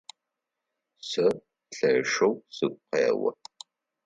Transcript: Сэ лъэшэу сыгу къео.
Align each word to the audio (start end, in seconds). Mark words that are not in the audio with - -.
Сэ 1.09 1.25
лъэшэу 1.75 2.33
сыгу 2.55 2.79
къео. 2.89 3.29